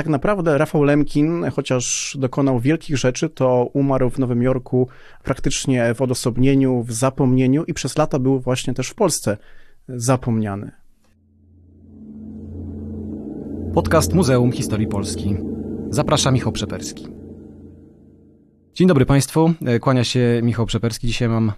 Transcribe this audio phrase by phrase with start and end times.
[0.00, 4.88] tak naprawdę Rafał Lemkin, chociaż dokonał wielkich rzeczy, to umarł w Nowym Jorku
[5.24, 9.36] praktycznie w odosobnieniu, w zapomnieniu i przez lata był właśnie też w Polsce
[9.88, 10.70] zapomniany.
[13.74, 15.36] Podcast Muzeum Historii Polski.
[15.90, 17.06] Zaprasza Michał Przeperski.
[18.74, 21.06] Dzień dobry Państwu, e, kłania się Michał Przeperski.
[21.06, 21.52] Dzisiaj mam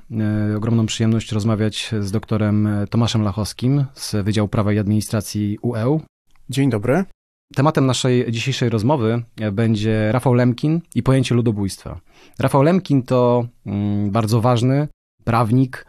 [0.52, 6.00] e, ogromną przyjemność rozmawiać z doktorem Tomaszem Lachowskim z Wydziału Prawa i Administracji UE.
[6.50, 7.04] Dzień dobry.
[7.54, 12.00] Tematem naszej dzisiejszej rozmowy e, będzie Rafał Lemkin i pojęcie ludobójstwa.
[12.38, 14.88] Rafał Lemkin to mm, bardzo ważny
[15.24, 15.86] prawnik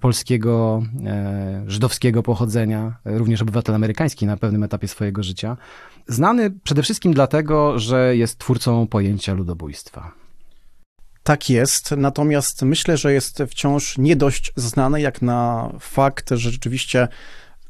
[0.00, 0.82] polskiego,
[1.66, 5.56] żydowskiego pochodzenia, również obywatel amerykański na pewnym etapie swojego życia.
[6.08, 10.12] Znany przede wszystkim dlatego, że jest twórcą pojęcia ludobójstwa.
[11.22, 17.08] Tak jest, natomiast myślę, że jest wciąż nie dość znany jak na fakt, że rzeczywiście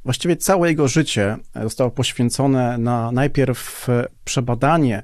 [0.08, 3.86] właściwie całe jego życie zostało poświęcone na najpierw
[4.24, 5.02] przebadanie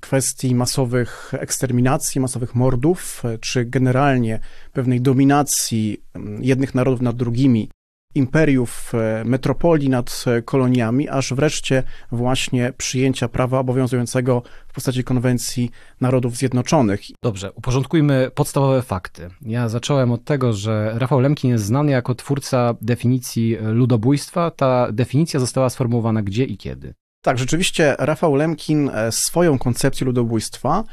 [0.00, 4.40] kwestii masowych eksterminacji, masowych mordów, czy generalnie
[4.72, 6.02] pewnej dominacji
[6.40, 7.68] jednych narodów nad drugimi
[8.14, 11.82] imperiów, e, metropolii nad e, koloniami, aż wreszcie
[12.12, 17.00] właśnie przyjęcia prawa obowiązującego w postaci konwencji Narodów Zjednoczonych.
[17.22, 19.30] Dobrze, uporządkujmy podstawowe fakty.
[19.42, 24.50] Ja zacząłem od tego, że Rafał Lemkin jest znany jako twórca definicji ludobójstwa.
[24.50, 26.94] Ta definicja została sformułowana gdzie i kiedy?
[27.22, 30.84] Tak, rzeczywiście Rafał Lemkin e, swoją koncepcję ludobójstwa,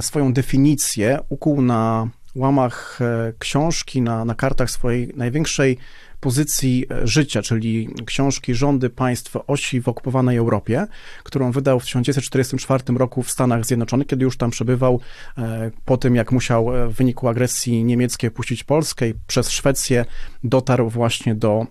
[0.00, 2.98] swoją definicję ukuł na łamach
[3.38, 5.78] książki, na, na kartach swojej największej
[6.24, 10.86] pozycji e, życia, czyli książki Rządy państw osi w okupowanej Europie,
[11.24, 15.00] którą wydał w 1944 roku w Stanach Zjednoczonych, kiedy już tam przebywał
[15.38, 20.04] e, po tym, jak musiał e, w wyniku agresji niemieckiej puścić Polskę i przez Szwecję
[20.44, 21.66] dotarł właśnie do,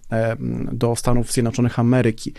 [0.72, 2.34] do Stanów Zjednoczonych Ameryki.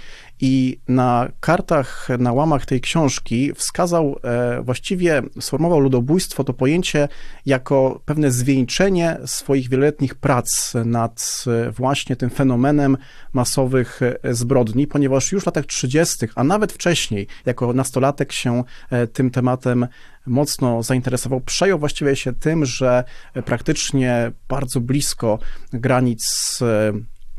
[0.47, 4.17] I na kartach, na łamach tej książki wskazał,
[4.63, 7.09] właściwie sformułował ludobójstwo, to pojęcie
[7.47, 11.45] jako pewne zwieńczenie swoich wieloletnich prac nad
[11.77, 12.97] właśnie właśnie tym fenomenem
[13.33, 19.07] masowych e, zbrodni, ponieważ już w latach 30., a nawet wcześniej, jako nastolatek się e,
[19.07, 19.87] tym tematem
[20.27, 23.05] mocno zainteresował, przejął właściwie się tym, że
[23.45, 25.39] praktycznie bardzo blisko
[25.73, 26.93] granic e,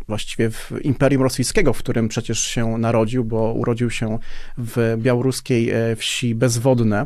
[0.07, 4.19] właściwie w Imperium Rosyjskiego, w którym przecież się narodził, bo urodził się
[4.57, 7.05] w białoruskiej wsi Bezwodne,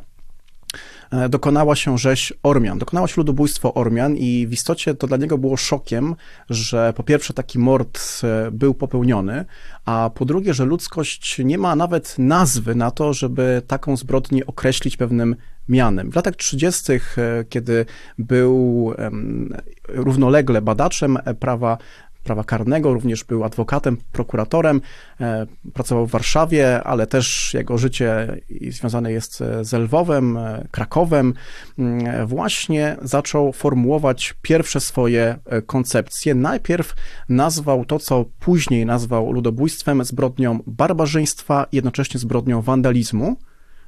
[1.12, 5.38] E, dokonała się rzeź Ormian, dokonała się ludobójstwo Ormian i w istocie to dla niego
[5.38, 6.16] było szokiem,
[6.50, 9.46] że po pierwsze taki mord e, był popełniony,
[9.86, 14.98] a po drugie, że ludzkość nie ma nawet nazwy na to, żeby taką zbrodnię określić
[14.98, 15.36] pewnym
[15.70, 16.12] mianem.
[16.12, 17.00] W latach 30., e,
[17.50, 17.86] kiedy
[18.18, 18.94] był
[19.88, 21.78] równolegle badaczem prawa
[22.24, 24.81] prawa karnego, również był adwokatem, prokuratorem,
[25.22, 28.38] e, pracował w Warszawie, ale też jego życie
[28.69, 31.34] związane jest z Lwowem, e, Krakowem.
[31.79, 36.35] Mm, właśnie zaczął formułować pierwsze swoje e, koncepcje.
[36.35, 36.94] Najpierw
[37.29, 43.38] nazwał to, co później nazwał ludobójstwem, zbrodnią barbarzyństwa, jednocześnie zbrodnią wandalizmu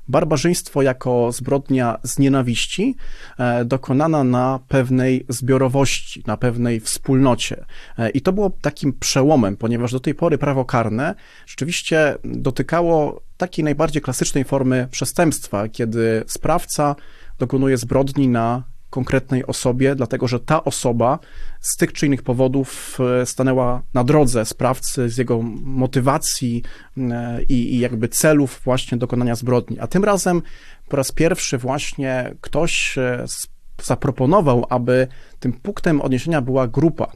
[0.08, 2.96] barbarzyństwo jako zbrodnia z nienawiści
[3.38, 7.66] e, dokonana na pewnej zbiorowości, na pewnej wspólnocie.
[7.98, 13.64] E, I to było takim przełomem, ponieważ do tej pory prawo karne rzeczywiście dotykało takiej
[13.64, 16.96] najbardziej klasycznej formy przestępstwa, kiedy sprawca
[17.40, 21.20] dokonuje zbrodni na konkretnej osobie, dlatego że ta osoba
[21.62, 26.64] z tych czy innych powodów e, stanęła na drodze sprawcy z jego motywacji
[26.98, 29.80] e, i, i jakby celów właśnie dokonania zbrodni.
[29.80, 30.42] A tym razem
[30.90, 33.26] po raz pierwszy właśnie ktoś e,
[33.84, 35.08] zaproponował, aby
[35.40, 37.12] tym punktem odniesienia była grupa.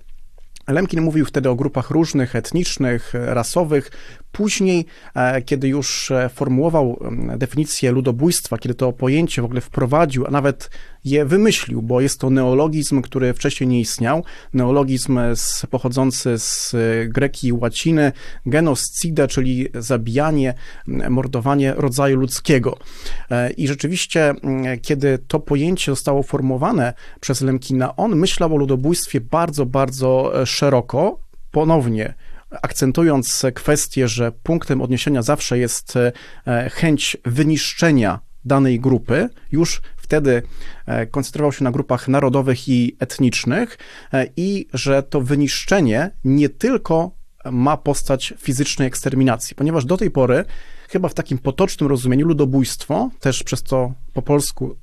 [0.68, 3.92] Lemkin mówił wtedy o grupach różnych, etnicznych, rasowych.
[4.36, 4.86] Później,
[5.16, 7.00] e, kiedy już e, formułował
[7.38, 10.70] definicję ludobójstwa, kiedy to pojęcie w ogóle wprowadził, a nawet
[11.06, 14.24] je wymyślił, bo jest to neologizm, który wcześniej nie istniał,
[14.54, 18.12] neologizm z, pochodzący z e, greki i łaciny,
[18.46, 20.54] genocide, czyli zabijanie,
[20.88, 22.78] mordowanie rodzaju ludzkiego.
[23.58, 24.34] I rzeczywiście,
[24.82, 31.20] kiedy to pojęcie zostało formułowane przez Lemkina, on myślał o ludobójstwie bardzo, bardzo szeroko,
[31.52, 32.14] ponownie
[32.50, 40.44] akcentując kwestię, że punktem odniesienia zawsze jest e, chęć wyniszczenia danej grupy, już wtedy
[40.86, 43.78] e, koncentrował się na grupach narodowych i etnicznych
[44.14, 47.12] e, i że to wyniszczenie nie tylko
[47.52, 50.46] ma postać fizycznej eksterminacji, ponieważ do tej pory
[50.90, 54.76] chyba w takim potocznym rozumieniu ludobójstwo, też przez to po polsku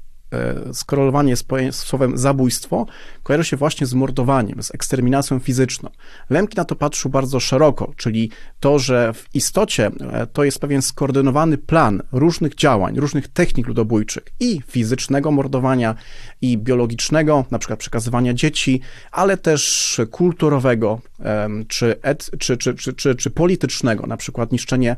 [0.72, 2.86] skorelowanie z, słowem zabójstwo
[3.22, 5.90] kojarzy się właśnie z mordowaniem, z eksterminacją fizyczną.
[6.30, 8.30] Lemkin na to patrzył bardzo szeroko, czyli
[8.60, 14.22] to, że w istocie e, to jest pewien skoordynowany plan różnych działań, różnych technik ludobójczych
[14.40, 15.94] i fizycznego mordowania,
[16.40, 18.80] i biologicznego, na przykład przekazywania dzieci,
[19.10, 21.00] ale też kulturowego
[21.68, 24.96] czy, et, czy, czy, czy, czy, czy politycznego, na przykład niszczenie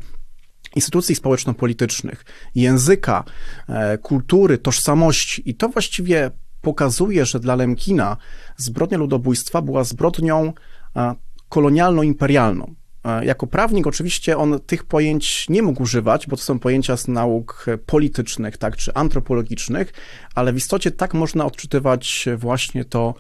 [0.77, 2.25] instytucji społeczno-politycznych,
[2.55, 3.25] języka,
[3.69, 5.51] e, kultury, tożsamości.
[5.51, 6.31] I to właściwie
[6.61, 8.17] pokazuje, że dla Lemkina
[8.57, 10.53] zbrodnia ludobójstwa była zbrodnią
[10.97, 11.15] e,
[11.49, 12.75] kolonialno-imperialną.
[13.05, 17.09] E, jako prawnik oczywiście on tych pojęć nie mógł używać, bo to są pojęcia z
[17.09, 19.93] nauk politycznych, tak, czy antropologicznych,
[20.35, 23.15] ale w istocie tak można odczytywać właśnie to,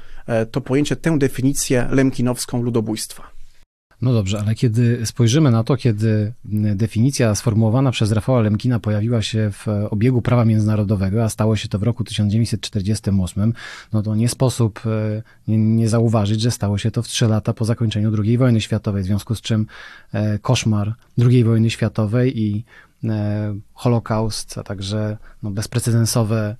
[0.50, 3.33] to pojęcie, tę definicję lemkinowską ludobójstwa.
[4.02, 6.32] No dobrze, ale kiedy spojrzymy na to, kiedy
[6.74, 11.78] definicja sformułowana przez Rafała Lemkina pojawiła się w obiegu prawa międzynarodowego, a stało się to
[11.78, 13.52] w roku 1948,
[13.92, 17.52] no to nie sposób e, nie, nie zauważyć, że stało się to w trzy lata
[17.52, 19.66] po zakończeniu II wojny światowej, w związku z czym
[20.12, 22.64] e, koszmar II wojny światowej i
[23.04, 26.56] e, Holokaust, a także no, bezprecedensowe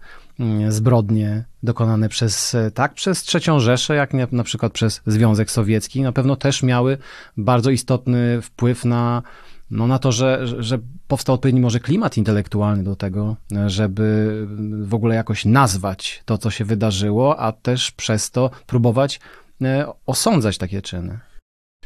[0.69, 6.02] zbrodnie dokonane przez, e, tak, przez trzecią Rzeszę, jak nie, na przykład przez Związek Sowiecki,
[6.02, 6.98] na pewno też miały
[7.36, 9.22] bardzo istotny wpływ na,
[9.70, 10.78] no, na to, że, że
[11.08, 13.36] powstał odpowiedni może klimat intelektualny do tego,
[13.66, 14.46] żeby
[14.82, 19.20] w ogóle jakoś nazwać to, co się wydarzyło, a też przez to próbować
[19.62, 21.19] e, osądzać takie czyny.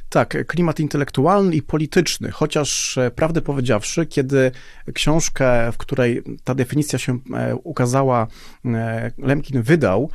[0.08, 4.50] Tak, klimat intelektualny i polityczny, chociaż e, prawdę powiedziawszy, kiedy
[4.94, 8.26] książkę, w której ta definicja się e, ukazała,
[8.64, 10.10] e, Lemkin wydał,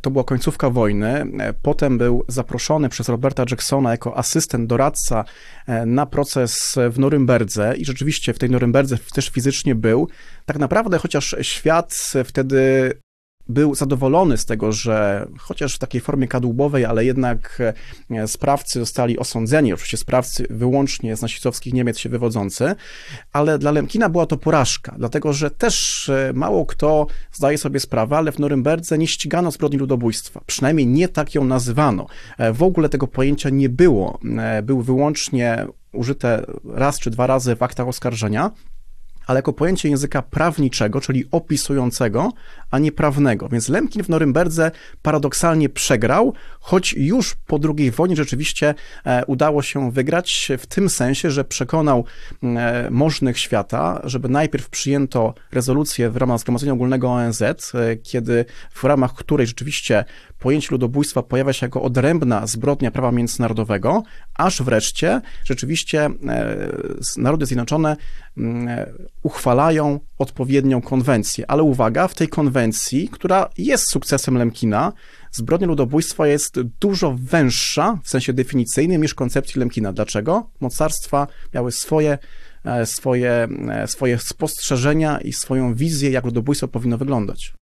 [0.00, 1.26] to była końcówka wojny.
[1.62, 5.24] Potem był zaproszony przez Roberta Jacksona jako asystent, doradca
[5.86, 10.08] na proces w Norymberdze i rzeczywiście w tej Norymberdze też fizycznie był.
[10.46, 12.92] Tak naprawdę, chociaż świat wtedy
[13.48, 17.62] był zadowolony z tego, że chociaż w takiej formie kadłubowej, ale jednak
[18.10, 22.74] e, sprawcy zostali osądzeni, oczywiście sprawcy wyłącznie z nazistowskich Niemiec się wywodzący,
[23.32, 28.16] ale dla Lemkina była to porażka, dlatego że też e, mało kto zdaje sobie sprawę,
[28.16, 32.06] ale w Norymberdze nie ścigano zbrodni ludobójstwa, przynajmniej nie tak ją nazywano.
[32.38, 34.18] E, w ogóle tego pojęcia nie było,
[34.62, 38.50] był wyłącznie użyte raz czy dwa razy w aktach oskarżenia,
[39.28, 42.32] ale jako pojęcie języka prawniczego, czyli opisującego,
[42.70, 43.48] a nie prawnego.
[43.48, 44.70] Więc Lemkin w Norymberdze
[45.02, 51.30] paradoksalnie przegrał, choć już po II wojnie rzeczywiście e, udało się wygrać w tym sensie,
[51.30, 52.04] że przekonał
[52.42, 58.84] e, możnych świata, żeby najpierw przyjęto rezolucję w ramach Zgromadzenia Ogólnego ONZ, e, kiedy w
[58.84, 60.04] ramach której rzeczywiście
[60.38, 64.02] pojęcie ludobójstwa pojawia się jako odrębna zbrodnia prawa międzynarodowego,
[64.34, 66.10] aż wreszcie rzeczywiście
[67.16, 67.96] Narody Zjednoczone
[69.22, 71.50] uchwalają odpowiednią konwencję.
[71.50, 74.92] Ale uwaga, w tej konwencji, która jest sukcesem Lemkina,
[75.30, 79.92] zbrodnia ludobójstwa jest dużo węższa w sensie definicyjnym niż koncepcji Lemkina.
[79.92, 80.50] Dlaczego?
[80.60, 82.18] Mocarstwa miały swoje
[82.64, 87.57] e, swoje, e, swoje spostrzeżenia i swoją wizję, jak ludobójstwo powinno wyglądać.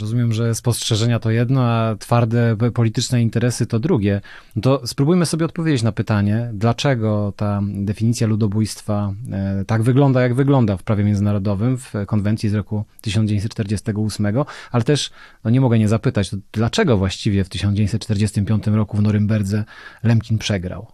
[0.00, 4.20] Rozumiem, że spostrzeżenia to jedno, a twarde polityczne interesy to drugie.
[4.56, 10.34] No to spróbujmy sobie odpowiedzieć na pytanie, dlaczego ta definicja ludobójstwa e, tak wygląda, jak
[10.34, 14.26] wygląda w prawie międzynarodowym, w konwencji z roku 1948,
[14.70, 15.10] ale też
[15.44, 19.64] no nie mogę nie zapytać, dlaczego właściwie w 1945 roku w Norymberdze
[20.02, 20.86] Lemkin przegrał?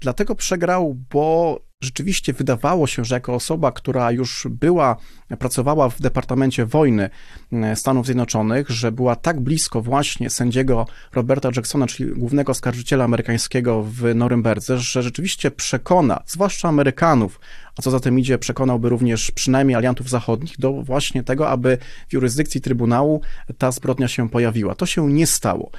[0.00, 4.96] Dlatego przegrał, bo rzeczywiście wydawało się, że jako osoba, która już była,
[5.38, 7.10] pracowała w Departamencie Wojny
[7.52, 13.82] e, Stanów Zjednoczonych, że była tak blisko właśnie sędziego Roberta Jacksona, czyli głównego oskarżyciela amerykańskiego
[13.82, 17.40] w Norymberdze, że rzeczywiście przekona, zwłaszcza Amerykanów,
[17.78, 22.12] a co za tym idzie, przekonałby również przynajmniej aliantów zachodnich do właśnie tego, aby w
[22.12, 23.20] jurysdykcji Trybunału
[23.58, 24.74] ta zbrodnia się pojawiła.
[24.74, 25.70] To się nie stało.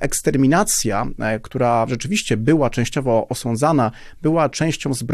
[0.00, 3.90] Eksterminacja, e, która rzeczywiście była częściowo osądzana,
[4.22, 5.09] była częścią zbrodni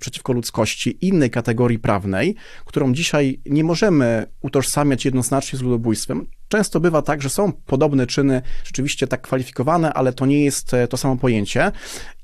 [0.00, 6.26] przeciwko ludzkości innej kategorii prawnej, którą dzisiaj nie możemy utożsamiać jednoznacznie z ludobójstwem.
[6.48, 10.88] Często bywa tak, że są podobne czyny rzeczywiście tak kwalifikowane, ale to nie jest e,
[10.88, 11.72] to samo pojęcie.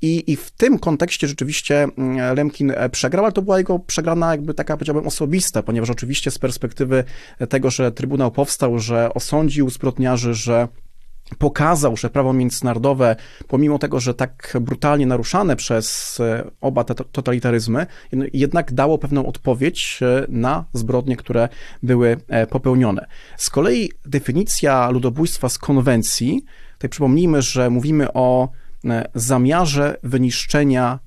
[0.01, 4.31] I, i w tym kontekście rzeczywiście mm, Lemkin e, przegrał, ale to była jego przegrana
[4.31, 7.03] jakby taka, powiedziałbym, osobista, ponieważ oczywiście z perspektywy
[7.49, 10.67] tego, że Trybunał powstał, że osądził zbrodniarzy, że
[11.37, 13.15] pokazał, że prawo międzynarodowe,
[13.47, 17.85] pomimo tego, że tak brutalnie naruszane przez e, oba te totalitaryzmy,
[18.33, 21.49] jednak dało pewną odpowiedź e, na zbrodnie, które
[21.83, 23.07] były e, popełnione.
[23.37, 26.43] Z kolei definicja ludobójstwa z konwencji,
[26.73, 28.49] tutaj przypomnijmy, że mówimy o
[29.15, 30.99] zamiarze wyniszczenia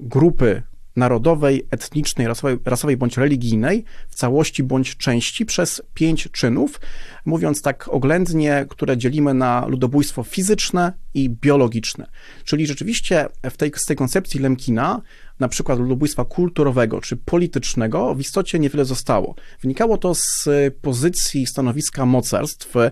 [0.00, 0.62] grupy
[0.98, 6.80] narodowej, etnicznej, rasowej, rasowej bądź religijnej w całości bądź części przez pięć czynów,
[7.24, 12.06] mówiąc tak oględnie, które dzielimy na ludobójstwo fizyczne i biologiczne.
[12.44, 15.02] Czyli rzeczywiście w tej, z tej koncepcji Lemkina
[15.40, 19.34] na przykład ludobójstwa kulturowego czy politycznego w istocie niewiele zostało.
[19.62, 20.48] Wynikało to z
[20.82, 22.90] pozycji stanowiska mocarstw e,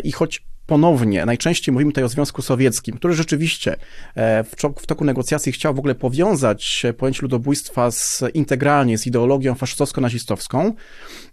[0.00, 3.76] i choć ponownie, najczęściej mówimy tutaj o Związku Sowieckim, który rzeczywiście
[4.14, 10.72] e, w, toku negocjacji chciał w ogóle powiązać pojęcie ludobójstwa z, integralnie z ideologią faszystowsko-nazistowską.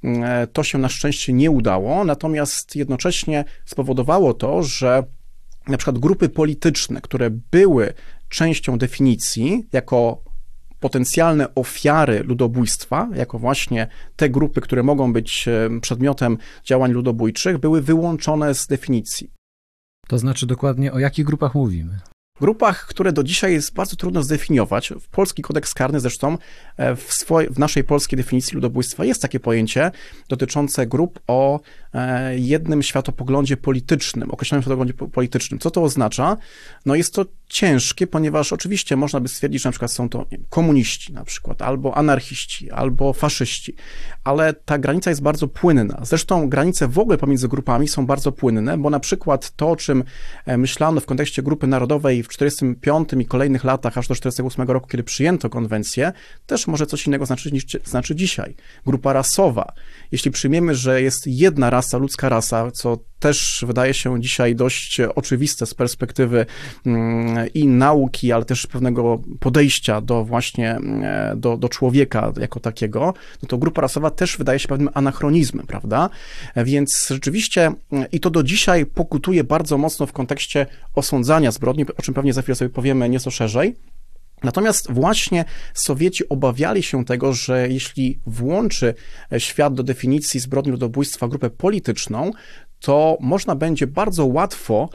[0.04, 5.04] E, to się na szczęście nie udało, natomiast jednocześnie spowodowało to, że
[5.68, 7.94] na przykład grupy polityczne, które były
[8.30, 10.29] częścią definicji jako
[10.80, 17.82] potencjalne ofiary ludobójstwa, jako właśnie te grupy, które mogą być e, przedmiotem działań ludobójczych, były
[17.82, 19.32] wyłączone z definicji.
[20.08, 22.00] To znaczy dokładnie o jakich grupach mówimy?
[22.40, 24.94] grupach, które do dzisiaj jest bardzo trudno zdefiniować.
[25.02, 26.38] W polski kodeks karny zresztą
[26.78, 29.92] e, w, w naszej polskiej definicji ludobójstwa jest takie pojęcie
[30.30, 31.60] dotyczące grup o
[31.94, 35.60] e, jednym światopoglądzie politycznym, określonym światopoglądzie politycznym.
[35.60, 36.38] Co to oznacza?
[36.86, 40.46] No jest to ciężkie, ponieważ oczywiście można by stwierdzić, że na przykład są to wiem,
[40.50, 43.76] komuniści na przykład, albo anarchiści, albo faszyści,
[44.24, 46.00] ale ta granica jest bardzo płynna.
[46.04, 50.04] Zresztą granice w ogóle pomiędzy grupami są bardzo płynne, bo na przykład to, o czym
[50.46, 54.88] e, myślano w kontekście grupy narodowej w 1945 i kolejnych latach, aż do 1948 roku,
[54.88, 56.12] kiedy przyjęto konwencję,
[56.46, 58.56] też może coś innego znaczyć niż znaczy dzisiaj.
[58.86, 59.74] Grupa rasowa.
[60.12, 65.66] Jeśli przyjmiemy, że jest jedna rasa, ludzka rasa, co też wydaje się dzisiaj dość oczywiste
[65.66, 66.46] z perspektywy
[66.86, 73.14] mm, i nauki, ale też pewnego podejścia do właśnie e, do, do człowieka jako takiego,
[73.44, 76.10] no to grupa rasowa też wydaje się pewnym anachronizmem, prawda?
[76.56, 77.72] Więc rzeczywiście
[78.12, 80.66] i to do dzisiaj pokutuje bardzo mocno w kontekście
[80.96, 83.76] osądzania zbrodni, o czym pewnie za chwilę sobie powiemy nieco szerzej.
[84.44, 88.94] Natomiast właśnie Sowieci obawiali się tego, że jeśli włączy
[89.38, 92.32] świat do definicji zbrodni ludobójstwa grupę polityczną,
[92.80, 94.90] to można będzie bardzo łatwo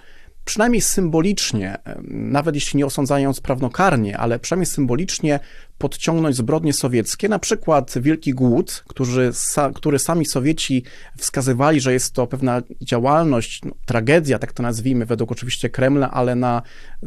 [0.44, 1.76] przynajmniej symbolicznie,
[2.08, 5.40] nawet jeśli nie osądzając prawnokarnie, ale przynajmniej symbolicznie
[5.78, 9.30] podciągnąć zbrodnie sowieckie, na przykład Wielki Głód, który,
[9.74, 10.84] który sami Sowieci
[11.16, 16.34] wskazywali, że jest to pewna działalność, no, tragedia, tak to nazwijmy, według oczywiście Kremla, ale
[16.34, 16.62] na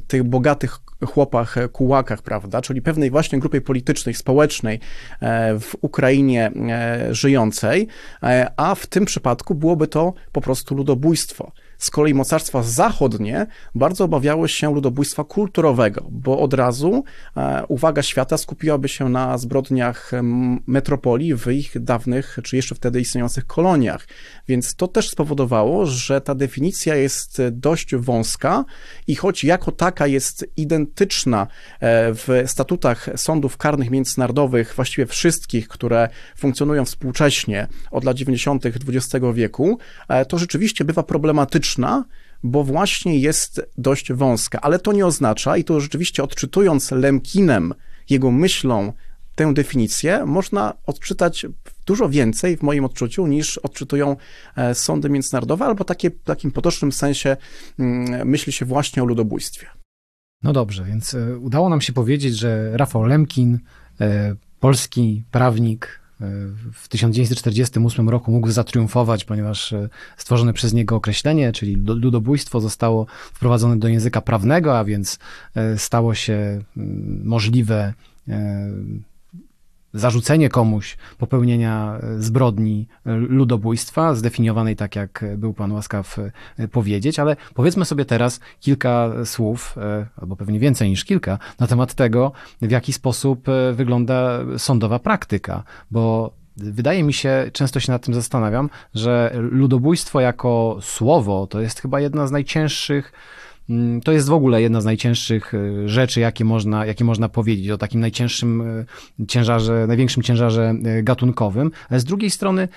[0.07, 4.79] tych bogatych chłopach, e, kułakach, prawda, czyli pewnej właśnie grupie politycznej, społecznej
[5.21, 7.87] e, w Ukrainie e, żyjącej,
[8.57, 11.51] a w tym przypadku byłoby to po prostu ludobójstwo.
[11.77, 17.03] Z kolei mocarstwa zachodnie bardzo obawiały się ludobójstwa kulturowego, bo od razu
[17.67, 20.11] uwaga świata skupiłaby się na zbrodniach
[20.67, 24.07] metropolii w ich dawnych, czy jeszcze wtedy istniejących koloniach.
[24.47, 28.65] Więc to też spowodowało, że ta definicja jest dość wąska
[29.07, 31.47] i choć jako taka jest identyczna
[31.79, 38.65] e, w statutach sądów karnych międzynarodowych, właściwie wszystkich, które funkcjonują współcześnie od lat 90.
[38.65, 41.03] XX wieku, e, to rzeczywiście bywa
[42.43, 44.61] bo właśnie jest dość wąska.
[44.61, 47.73] Ale to nie oznacza, i to rzeczywiście odczytując Lemkinem,
[48.09, 48.93] jego myślą,
[49.35, 51.45] tę definicję można odczytać
[51.85, 54.15] dużo więcej w moim odczuciu niż odczytują
[54.55, 57.37] e, sądy międzynarodowe, albo takie, w takim potocznym sensie
[57.79, 59.67] mm, myśli się właśnie o ludobójstwie.
[60.43, 63.59] No dobrze, więc e, udało nam się powiedzieć, że Rafał Lemkin,
[64.01, 65.99] e, polski prawnik,
[66.73, 69.73] w 1948 roku mógł zatriumfować, ponieważ
[70.17, 75.19] stworzone przez niego określenie, czyli ludobójstwo, zostało wprowadzone do języka prawnego, a więc
[75.77, 77.93] stało się mm, możliwe
[79.93, 86.19] zarzucenie komuś popełnienia e, zbrodni e, ludobójstwa, zdefiniowanej tak, jak był pan łaskaw
[86.57, 89.75] e, powiedzieć, ale powiedzmy sobie teraz kilka słów,
[90.21, 96.31] albo pewnie więcej niż kilka, na temat tego, w jaki sposób wygląda sądowa praktyka, bo
[96.59, 101.99] Wydaje mi się, często się nad tym zastanawiam, że ludobójstwo jako słowo to jest chyba
[101.99, 103.11] jedna z najcięższych
[104.03, 107.77] to jest w ogóle jedna z najcięższych e, rzeczy, jakie można, jakie można powiedzieć o
[107.77, 108.85] takim najcięższym e,
[109.27, 111.71] ciężarze, największym ciężarze e, gatunkowym.
[111.89, 112.67] Ale z drugiej strony,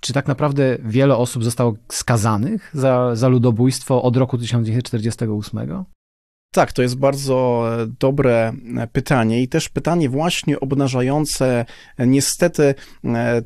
[0.00, 5.84] czy tak naprawdę wiele osób zostało skazanych za, za ludobójstwo od roku 1948?
[6.52, 11.64] Tak, to jest bardzo e, dobre e, pytanie i też pytanie właśnie obnażające
[11.98, 12.74] e, niestety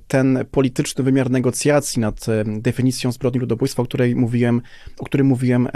[0.08, 4.62] ten polityczny wymiar negocjacji nad definicją zbrodni ludobójstwa, o której mówiłem,
[4.98, 5.68] o którym mówiłem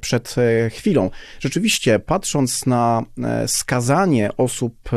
[0.00, 0.34] przed
[0.70, 1.10] chwilą.
[1.40, 3.02] Rzeczywiście, patrząc na
[3.46, 4.90] skazanie osób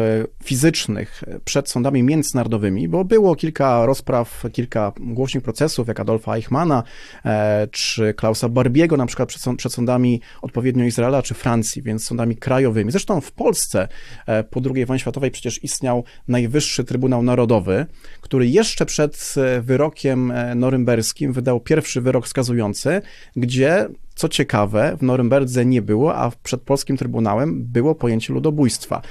[0.43, 6.83] fizycznych przed sądami międzynarodowymi, bo było kilka rozpraw, kilka głośnych procesów, jak Adolfa Eichmana
[7.71, 12.91] czy Klausa Barbiego, na przykład przed, przed sądami odpowiednio Izraela czy Francji, więc sądami krajowymi.
[12.91, 13.87] Zresztą w Polsce
[14.25, 17.85] e, po II wojnie światowej przecież istniał Najwyższy Trybunał Narodowy,
[18.21, 23.01] który jeszcze przed e, wyrokiem norymberskim wydał pierwszy wyrok wskazujący,
[23.35, 29.01] gdzie co ciekawe, w Norymberdze nie było, a przed polskim trybunałem było pojęcie ludobójstwa.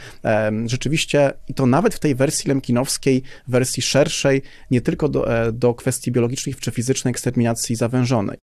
[0.67, 6.13] Rzeczywiście, i to nawet w tej wersji lemkinowskiej, wersji szerszej, nie tylko do, do kwestii
[6.13, 8.39] biologicznych czy fizycznej eksterminacji zawężonej.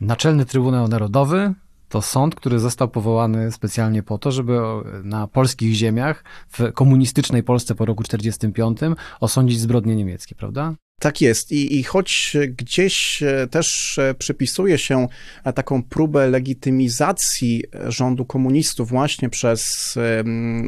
[0.00, 1.54] Naczelny Trybunał Narodowy
[1.88, 4.58] to sąd, który został powołany specjalnie po to, żeby
[5.04, 10.74] na polskich ziemiach, w komunistycznej Polsce po roku 1945 osądzić zbrodnie niemieckie, prawda?
[11.00, 11.52] Tak jest.
[11.52, 15.08] I, I choć gdzieś e, też e, przypisuje się
[15.44, 19.94] e, taką próbę legitymizacji rządu komunistów właśnie przez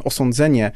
[0.05, 0.73] osądzenie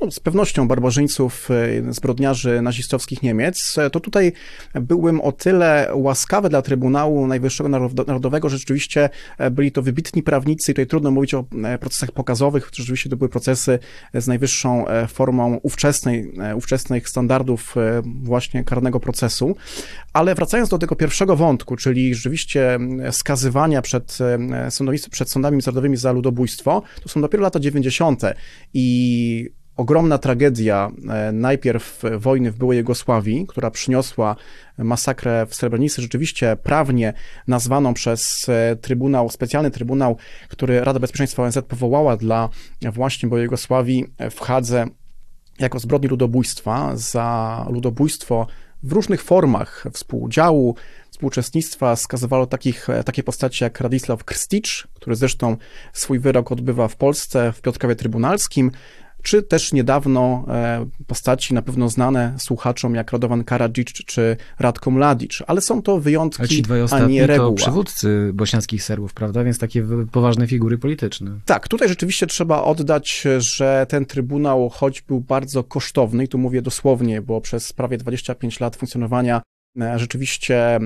[0.00, 4.32] no, z pewnością barbarzyńców, e, zbrodniarzy nazistowskich Niemiec, e, to tutaj
[4.74, 7.68] byłbym o tyle łaskawy dla Trybunału Najwyższego
[8.06, 11.44] Narodowego, że rzeczywiście e, byli to wybitni prawnicy i tutaj trudno mówić o
[11.80, 13.78] procesach pokazowych, rzeczywiście to były procesy
[14.14, 17.74] z najwyższą formą ówczesnej, ówczesnych standardów
[18.04, 19.56] właśnie karnego procesu.
[20.12, 22.78] Ale wracając do tego pierwszego wątku, czyli rzeczywiście
[23.10, 24.18] skazywania przed,
[25.10, 28.22] przed sądami międzynarodowymi za ludobójstwo, to są dopiero lata 90.
[28.74, 30.90] i ogromna tragedia.
[31.08, 34.36] E, najpierw wojny w byłej Jugosławii, która przyniosła
[34.78, 37.12] masakrę w Srebrenicy, rzeczywiście prawnie
[37.48, 40.16] nazwaną przez e, Trybunał, specjalny Trybunał,
[40.48, 42.48] który Rada Bezpieczeństwa ONZ powołała dla
[42.92, 44.86] właśnie byłej Jugosławii w Hadze
[45.58, 48.46] jako zbrodni ludobójstwa za ludobójstwo
[48.82, 50.74] w różnych formach współudziału,
[51.10, 51.96] współuczestnictwa.
[51.96, 55.56] Skazywało takich, e, takie postacie jak Radisław Krsticz, który zresztą
[55.92, 58.70] swój wyrok odbywa w Polsce w Piotrkowie Trybunalskim,
[59.22, 65.42] czy też niedawno e, postaci na pewno znane słuchaczom jak Radovan Karadzic czy Radko Mladic,
[65.46, 67.50] ale są to wyjątki, ale ci dwaj a nie reguła.
[67.50, 69.44] to przywódcy bośniackich Serbów, prawda?
[69.44, 71.30] Więc takie poważne figury polityczne.
[71.44, 76.62] Tak, tutaj rzeczywiście trzeba oddać, że ten trybunał, choć był bardzo kosztowny, i tu mówię
[76.62, 79.42] dosłownie, bo przez prawie 25 lat funkcjonowania
[79.96, 80.80] rzeczywiście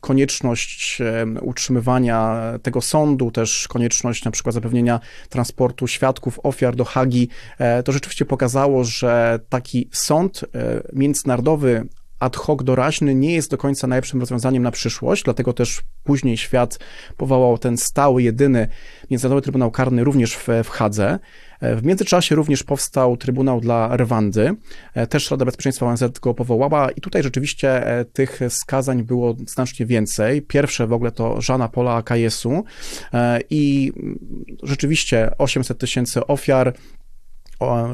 [0.00, 1.02] konieczność
[1.40, 7.92] utrzymywania tego sądu, też konieczność na przykład zapewnienia transportu świadków, ofiar do Hagi, e, to
[7.92, 11.86] rzeczywiście pokazało, że taki sąd e, międzynarodowy,
[12.18, 16.78] ad hoc doraźny nie jest do końca najlepszym rozwiązaniem na przyszłość, dlatego też później świat
[17.16, 18.68] powołał ten stały, jedyny
[19.10, 21.18] Międzynarodowy Trybunał Karny również w, w Hadze.
[21.76, 24.54] W międzyczasie również powstał Trybunał dla Rwandy.
[25.08, 30.42] Też Rada Bezpieczeństwa ONZ go powołała i tutaj rzeczywiście e, tych skazań było znacznie więcej.
[30.42, 32.64] Pierwsze w ogóle to Żana Pola Akajesu
[33.12, 33.92] e, i
[34.62, 36.74] rzeczywiście 800 tysięcy ofiar,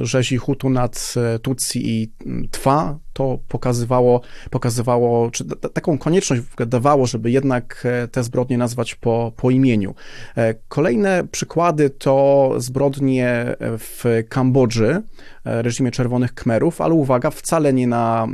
[0.00, 2.12] rzezi Hutu nad e, Tutsi i
[2.50, 4.20] Twa, to pokazywało,
[4.50, 9.94] pokazywało czy taką konieczność dawało, żeby jednak e, te zbrodnie nazwać po, po imieniu.
[10.36, 15.02] E, kolejne przykłady to zbrodnie w Kambodży,
[15.44, 18.28] reżimie Czerwonych Kmerów, ale uwaga, wcale nie na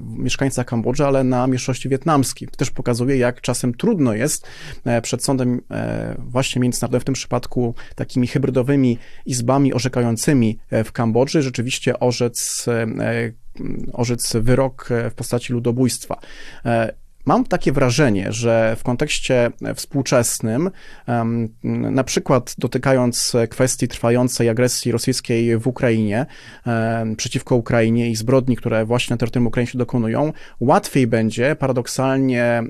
[0.00, 2.48] mieszkańcach Kambodży, ale na mniejszości wietnamskiej.
[2.48, 4.46] To też pokazuje, jak czasem trudno jest
[5.02, 5.60] przed sądem
[6.18, 12.66] właśnie międzynarodowym, w tym przypadku takimi hybrydowymi izbami orzekającymi w Kambodży, rzeczywiście orzec
[13.92, 16.20] orzec wyrok w postaci ludobójstwa.
[17.20, 20.70] E, Mam takie wrażenie, że w kontekście współczesnym,
[21.64, 26.26] na przykład dotykając kwestii trwającej agresji rosyjskiej w Ukrainie,
[27.16, 32.62] przeciwko Ukrainie i zbrodni, które właśnie na terytorium Ukrainy się dokonują, łatwiej będzie paradoksalnie,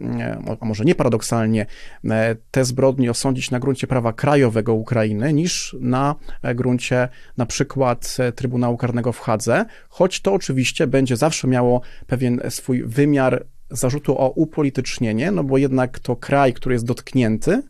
[0.61, 1.67] a może nie paradoksalnie,
[2.11, 6.15] e, te zbrodnie osądzić na gruncie prawa krajowego Ukrainy niż na
[6.55, 12.83] gruncie na przykład Trybunału Karnego w Hadze, choć to oczywiście będzie zawsze miało pewien swój
[12.85, 17.63] wymiar zarzutu o upolitycznienie, no bo jednak to kraj, który jest dotknięty,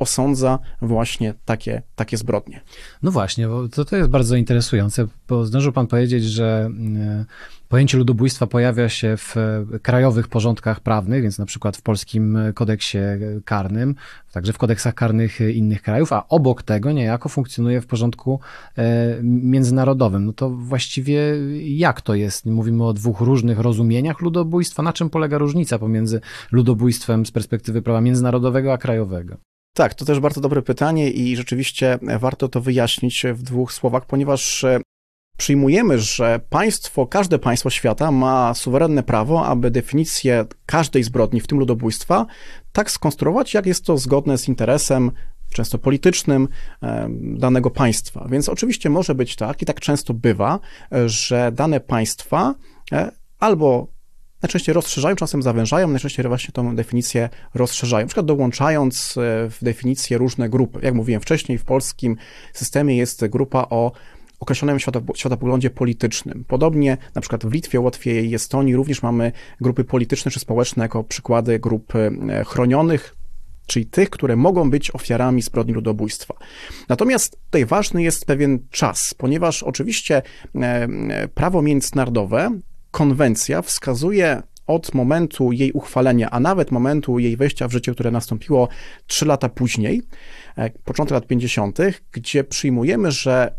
[0.00, 2.60] osądza właśnie takie, takie zbrodnie.
[3.02, 7.24] No właśnie, bo to, to jest bardzo interesujące, bo zdążył pan powiedzieć, że e,
[7.68, 12.98] pojęcie ludobójstwa pojawia się w e, krajowych porządkach prawnych, więc na przykład w polskim kodeksie
[13.44, 13.94] karnym,
[14.32, 18.40] także w kodeksach karnych innych krajów, a obok tego niejako funkcjonuje w porządku
[18.78, 20.26] e, międzynarodowym.
[20.26, 21.20] No to właściwie
[21.62, 22.46] jak to jest?
[22.46, 24.82] Mówimy o dwóch różnych rozumieniach ludobójstwa.
[24.82, 26.20] Na czym polega różnica pomiędzy
[26.52, 29.49] ludobójstwem z perspektywy prawa międzynarodowego a krajowego?
[29.80, 34.64] Tak, to też bardzo dobre pytanie i rzeczywiście warto to wyjaśnić w dwóch słowach, ponieważ
[34.64, 34.80] e,
[35.36, 41.58] przyjmujemy, że państwo, każde państwo świata ma suwerenne prawo, aby definicję każdej zbrodni, w tym
[41.58, 42.26] ludobójstwa,
[42.72, 45.10] tak skonstruować, jak jest to zgodne z interesem
[45.52, 46.48] często politycznym
[46.82, 48.26] e, danego państwa.
[48.30, 50.60] Więc oczywiście może być tak, i tak często bywa,
[51.06, 52.54] że dane państwa
[52.92, 53.99] e, albo
[54.42, 59.14] najczęściej rozszerzają, czasem zawężają, najczęściej właśnie tą definicję rozszerzają, na przykład dołączając
[59.50, 60.80] w definicję różne grupy.
[60.82, 62.16] Jak mówiłem wcześniej, w polskim
[62.52, 63.92] systemie jest grupa o
[64.40, 64.78] określonym
[65.14, 66.44] światopoglądzie politycznym.
[66.48, 71.04] Podobnie na przykład w Litwie, Łotwie i Estonii również mamy grupy polityczne czy społeczne jako
[71.04, 73.16] przykłady grup e, chronionych,
[73.66, 76.34] czyli tych, które mogą być ofiarami zbrodni ludobójstwa.
[76.88, 80.22] Natomiast tutaj ważny jest pewien czas, ponieważ oczywiście
[80.54, 82.50] e, prawo międzynarodowe,
[82.90, 88.68] konwencja wskazuje od momentu jej uchwalenia, a nawet momentu jej wejścia w życie, które nastąpiło
[89.06, 90.02] 3 lata później,
[90.56, 91.78] e, początek lat 50.,
[92.12, 93.54] gdzie przyjmujemy, że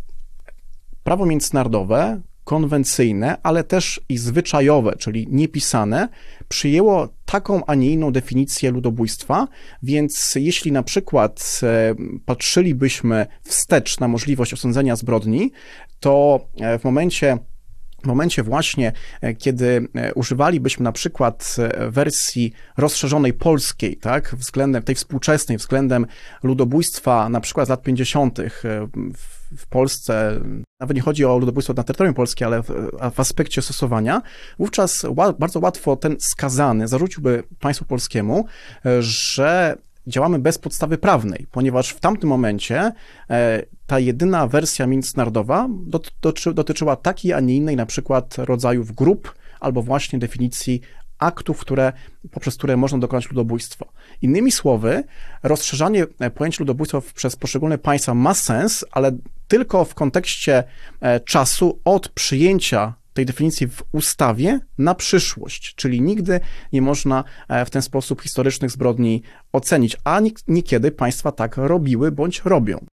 [1.03, 6.09] prawo międzynarodowe, konwencyjne, ale też i zwyczajowe, czyli niepisane,
[6.47, 9.47] przyjęło taką, a nie inną definicję ludobójstwa,
[9.83, 15.51] więc jeśli na przykład e, patrzylibyśmy wstecz na możliwość osądzenia zbrodni,
[15.99, 17.37] to e, w momencie
[18.03, 24.83] w momencie właśnie, e, kiedy e, używalibyśmy na przykład e, wersji rozszerzonej polskiej, tak, względem
[24.83, 26.05] tej współczesnej, względem
[26.43, 28.39] ludobójstwa na przykład z lat 50.
[29.57, 30.41] w Polsce,
[30.79, 32.67] nawet nie chodzi o ludobójstwo na terytorium Polski, ale w,
[33.13, 34.21] w aspekcie stosowania,
[34.59, 35.05] wówczas
[35.39, 38.45] bardzo łatwo ten skazany zarzuciłby państwu polskiemu,
[38.99, 42.91] że działamy bez podstawy prawnej, ponieważ w tamtym momencie
[43.29, 49.35] e, ta jedyna wersja międzynarodowa dotyczy, dotyczyła takiej, a nie innej na przykład rodzajów grup
[49.59, 50.81] albo właśnie definicji
[51.19, 51.93] aktów, które,
[52.31, 53.85] poprzez które można dokonać ludobójstwa.
[54.21, 55.03] Innymi słowy,
[55.43, 59.11] rozszerzanie pojęcia ludobójstwa przez poszczególne państwa ma sens, ale
[59.47, 60.63] tylko w kontekście
[61.01, 66.39] e, czasu od przyjęcia tej definicji w ustawie na przyszłość, czyli nigdy
[66.73, 72.41] nie można e, w ten sposób historycznych zbrodni ocenić, a niekiedy państwa tak robiły bądź
[72.45, 72.85] robią.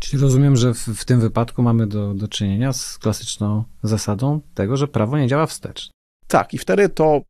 [0.00, 4.76] Czyli rozumiem, że w, w, tym wypadku mamy do, do czynienia z klasyczną zasadą tego,
[4.76, 5.90] że prawo nie działa wstecz.
[6.26, 7.22] Tak, i wtedy to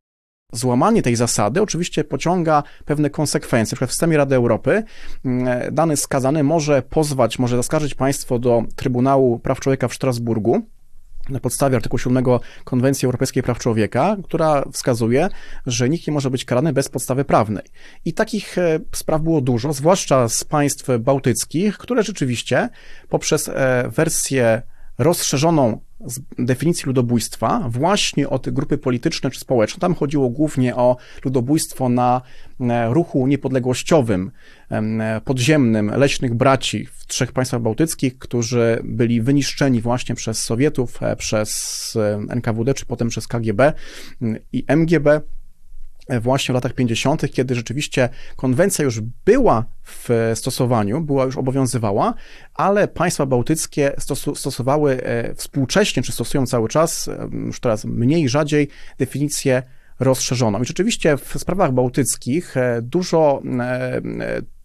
[0.53, 3.71] złamanie tej zasady oczywiście pociąga pewne konsekwencje.
[3.71, 4.83] Na przykład w systemie Rady Europy
[5.25, 10.61] mm, dany skazany może pozwać, może zaskarżyć państwo do Trybunału Praw Człowieka w Strasburgu,
[11.29, 12.23] na podstawie artykułu 7
[12.63, 15.29] Konwencji Europejskiej Praw Człowieka, która wskazuje,
[15.65, 17.63] że nikt nie może być karany bez podstawy prawnej.
[18.05, 22.69] I takich e, spraw było dużo, zwłaszcza z państw bałtyckich, które rzeczywiście
[23.09, 24.61] poprzez e, wersję
[24.97, 29.79] rozszerzoną z definicji ludobójstwa właśnie od grupy polityczne czy społeczne.
[29.79, 32.21] Tam chodziło głównie o ludobójstwo na
[32.59, 34.31] e, ruchu niepodległościowym,
[35.25, 41.93] podziemnym, leśnych braci w trzech państwach bałtyckich, którzy byli wyniszczeni właśnie przez Sowietów, e, przez
[41.95, 43.73] e, NKWD czy potem przez KGB
[44.53, 45.21] i MGB
[46.21, 52.13] właśnie w latach 50., kiedy rzeczywiście konwencja już była w stosowaniu, była już obowiązywała,
[52.53, 53.91] ale państwa bałtyckie
[54.35, 58.67] stosowały e, współcześnie, czy stosują cały czas, e, już teraz mniej, rzadziej,
[58.97, 59.63] definicję
[59.99, 60.61] rozszerzoną.
[60.61, 63.41] I rzeczywiście w sprawach bałtyckich e, dużo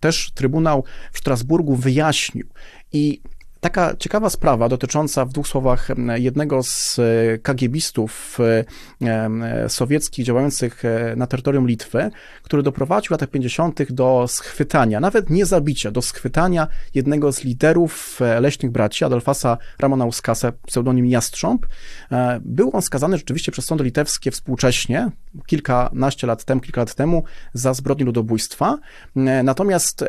[0.00, 2.48] też Trybunał w Strasburgu wyjaśnił.
[2.92, 3.20] I
[3.62, 8.64] Taka ciekawa sprawa dotycząca w dwóch słowach jednego z e, kagiebistów e,
[9.07, 10.83] e, sowieckich działających
[11.16, 12.11] na terytorium Litwy,
[12.42, 13.92] który doprowadził w latach 50.
[13.92, 21.07] do schwytania, nawet nie zabicia, do schwytania jednego z liderów leśnych braci, Adolfasa Ramonauskasa, pseudonim
[21.07, 21.66] Jastrząb.
[22.40, 25.11] Był on skazany rzeczywiście przez sądy litewskie współcześnie,
[25.46, 28.79] kilkanaście lat temu, kilka lat temu, za zbrodnie ludobójstwa.
[29.44, 30.05] Natomiast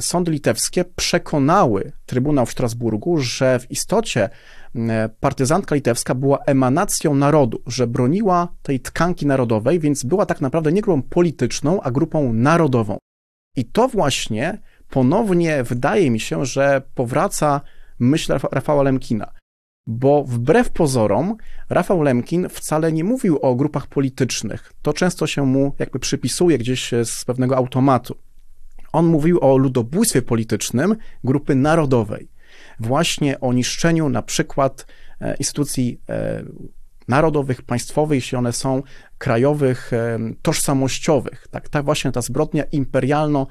[0.00, 4.28] sądy litewskie przekonały Trybunał w Strasburgu, że w istocie
[5.20, 10.82] partyzantka litewska była emanacją narodu, że broniła tej tkanki narodowej, więc była tak naprawdę nie
[10.82, 12.98] grupą polityczną, a grupą narodową.
[13.56, 17.60] I to właśnie ponownie wydaje mi się, że powraca
[17.98, 19.32] myśl Rafała Lemkina.
[19.86, 21.36] Bo wbrew pozorom,
[21.68, 24.72] Rafał Lemkin wcale nie mówił o grupach politycznych.
[24.82, 28.16] To często się mu jakby przypisuje gdzieś z pewnego automatu.
[28.92, 32.28] On mówił o ludobójstwie politycznym grupy narodowej,
[32.80, 34.86] właśnie o niszczeniu na przykład
[35.20, 36.44] e, instytucji e,
[37.08, 38.82] narodowych, państwowych, jeśli one są
[39.18, 41.46] krajowych, e, tożsamościowych.
[41.50, 43.46] Tak, tak właśnie ta zbrodnia imperialno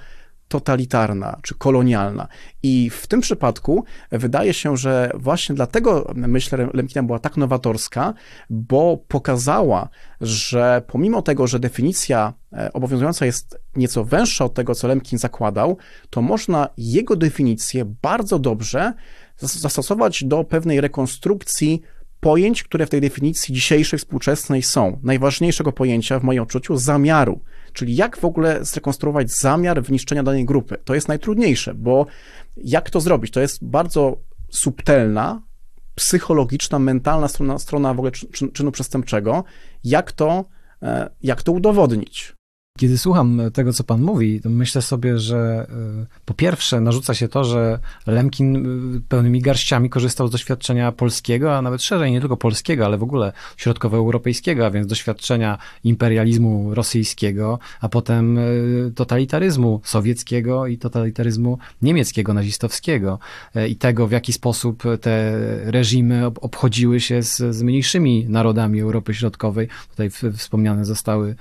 [0.50, 2.28] totalitarna czy kolonialna.
[2.64, 8.14] I w tym przypadku wydaje się, że właśnie dlatego myśl Lemkina była tak nowatorska,
[8.50, 9.90] bo pokazała,
[10.22, 15.78] że pomimo tego, że definicja e, obowiązująca jest nieco węższa od tego, co Lemkin zakładał,
[16.10, 18.94] to można jego definicję bardzo dobrze
[19.38, 21.82] zastosować do pewnej rekonstrukcji
[22.20, 25.00] pojęć, które w tej definicji dzisiejszej, współczesnej są.
[25.04, 27.40] Najważniejszego pojęcia w moim odczuciu zamiaru.
[27.74, 30.78] Czyli jak w ogóle zrekonstruować zamiar wniszczenia danej grupy?
[30.86, 32.06] To jest najtrudniejsze, bo
[32.58, 33.32] jak to zrobić?
[33.32, 34.18] To jest bardzo
[34.50, 35.42] subtelna,
[35.96, 38.12] psychologiczna, mentalna strona, strona w ogóle
[38.54, 39.44] czynu przestępczego.
[39.84, 40.46] Jak to
[41.22, 42.39] jak to udowodnić.
[42.80, 45.68] Kiedy słucham tego, co pan mówi, to myślę sobie, że
[46.04, 48.56] y, po pierwsze narzuca się to, że Lemkin
[48.96, 53.04] y, pełnymi garściami korzystał z doświadczenia polskiego, a nawet szerzej nie tylko polskiego, ale w
[53.04, 58.40] ogóle środkowoeuropejskiego, a więc doświadczenia imperializmu rosyjskiego, a potem
[58.96, 63.20] totalitaryzmu sowieckiego i totalitaryzmu niemieckiego, nazistowskiego
[63.70, 65.40] i tego, w jaki sposób te
[65.72, 69.68] reżimy obchodziły się z, z mniejszymi narodami Europy Środkowej.
[69.90, 71.36] Tutaj wspomniane zostały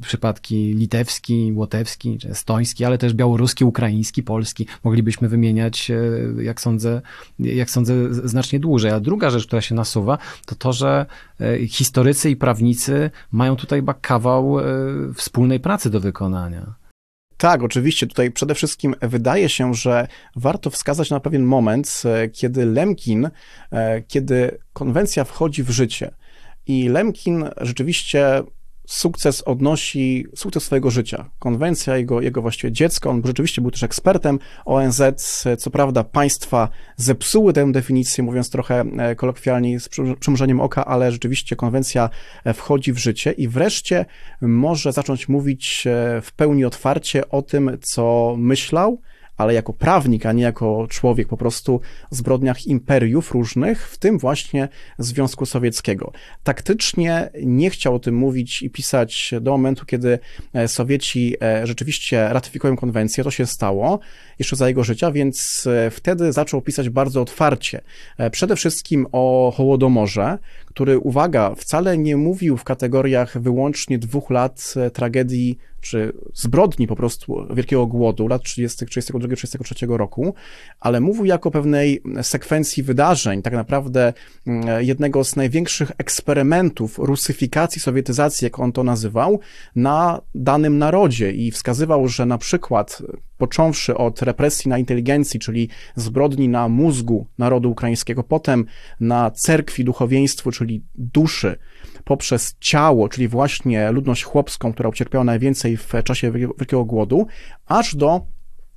[0.00, 4.66] przypadki litewski, łotewski, estoński, ale też białoruski, ukraiński, polski.
[4.84, 7.02] Moglibyśmy wymieniać, e, jak sądzę,
[7.38, 8.90] jak sądzę, znacznie dłużej.
[8.90, 11.06] A druga rzecz, która się nasuwa, to to, że
[11.40, 14.64] e, historycy i prawnicy mają tutaj kawał e,
[15.14, 16.74] wspólnej pracy do wykonania.
[17.36, 18.06] Tak, oczywiście.
[18.06, 23.30] Tutaj przede wszystkim wydaje się, że warto wskazać na pewien moment, kiedy Lemkin,
[24.08, 26.10] kiedy konwencja wchodzi w życie.
[26.66, 28.42] I Lemkin rzeczywiście
[28.90, 31.30] sukces odnosi, sukces swojego życia.
[31.38, 35.02] Konwencja, jego, jego właściwie dziecko, on rzeczywiście był też ekspertem ONZ,
[35.58, 39.88] co prawda państwa zepsuły tę definicję, mówiąc trochę e, kolokwialnie z
[40.20, 42.10] przymrużeniem oka, ale rzeczywiście konwencja
[42.44, 44.06] e, wchodzi w życie i wreszcie
[44.40, 49.00] może zacząć mówić e, w pełni otwarcie o tym, co myślał,
[49.40, 54.68] ale jako prawnik, a nie jako człowiek, po prostu zbrodniach imperiów różnych, w tym właśnie
[54.98, 56.12] Związku Sowieckiego.
[56.44, 60.18] Taktycznie nie chciał o tym mówić i pisać do momentu, kiedy
[60.52, 63.24] e, Sowieci e, rzeczywiście ratyfikują konwencję.
[63.24, 63.98] To się stało
[64.38, 67.80] jeszcze za jego życia, więc e, wtedy zaczął pisać bardzo otwarcie.
[68.32, 75.58] Przede wszystkim o Hołodomorze, który, uwaga, wcale nie mówił w kategoriach wyłącznie dwóch lat tragedii
[75.80, 80.34] czy zbrodni po prostu wielkiego głodu lat 30, 32, 33 roku,
[80.80, 84.12] ale mówił jako pewnej sekwencji wydarzeń, tak naprawdę
[84.46, 89.40] mm, jednego z największych eksperymentów rusyfikacji, sowietyzacji, jak on to nazywał,
[89.76, 93.02] na danym narodzie i wskazywał, że na przykład
[93.38, 98.64] począwszy od represji na inteligencji, czyli zbrodni na mózgu narodu ukraińskiego, potem
[99.00, 101.58] na cerkwi, duchowieństwu, czyli duszy,
[102.10, 107.26] poprzez ciało, czyli właśnie ludność chłopską, która ucierpiała najwięcej w czasie Wielkiego Głodu,
[107.66, 108.20] aż do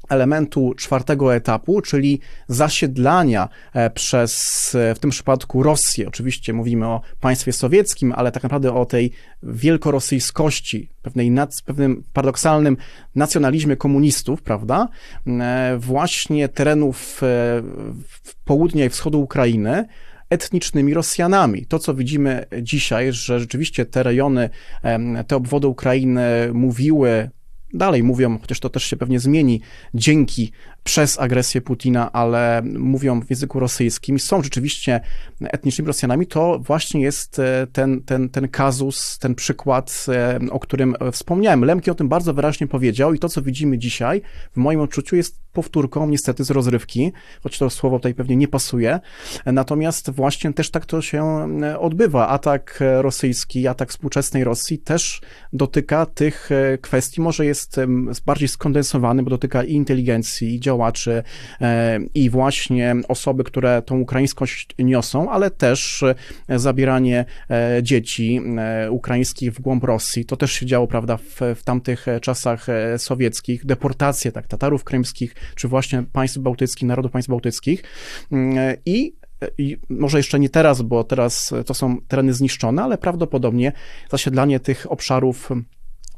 [0.09, 4.31] elementu czwartego etapu, czyli zasiedlania e, przez
[4.75, 6.07] e, w tym przypadku Rosję.
[6.07, 9.11] Oczywiście mówimy o państwie sowieckim, ale tak naprawdę o tej
[9.43, 12.77] wielkorosyjskości, pewnej nad, pewnym paradoksalnym
[13.15, 14.87] nacjonalizmie komunistów, prawda?
[15.27, 17.21] E, właśnie terenów
[18.45, 19.85] południa i wschodu Ukrainy,
[20.33, 21.65] etnicznymi Rosjanami.
[21.65, 24.49] To, co widzimy dzisiaj, że rzeczywiście te rejony,
[25.27, 27.29] te obwody Ukrainy mówiły
[27.73, 29.61] dalej mówią, chociaż to też się pewnie zmieni,
[29.93, 30.51] dzięki
[30.83, 35.01] przez agresję Putina, ale mówią w języku rosyjskim, są rzeczywiście
[35.41, 40.95] etnicznymi Rosjanami, to właśnie jest e, ten, ten, ten kazus, ten przykład, e, o którym
[41.11, 41.65] wspomniałem.
[41.65, 44.21] Lemki o tym bardzo wyraźnie powiedział i to, co widzimy dzisiaj,
[44.53, 47.11] w moim odczuciu jest powtórką niestety z rozrywki,
[47.43, 48.99] choć to słowo tutaj pewnie nie pasuje,
[49.45, 51.23] natomiast właśnie też tak to się
[51.63, 52.27] e, odbywa.
[52.27, 55.21] Atak rosyjski, atak współczesnej Rosji też
[55.53, 56.49] dotyka tych
[56.81, 57.62] kwestii, może jest
[58.25, 61.23] bardziej skondensowany, bo dotyka i inteligencji, i działaczy
[61.61, 68.41] e, i właśnie osoby, które tą ukraińskość niosą, ale też e, zabieranie e, dzieci
[68.89, 70.25] ukraińskich w głąb Rosji.
[70.25, 75.67] To też się działo, prawda, w, w tamtych czasach sowieckich, deportacje tak, Tatarów krymskich, czy
[75.67, 77.83] właśnie państw bałtyckich, narodów państw bałtyckich
[78.31, 79.13] mm, i
[79.57, 83.71] i może jeszcze nie teraz, bo teraz to są tereny zniszczone, ale prawdopodobnie
[84.11, 85.49] zasiedlanie tych obszarów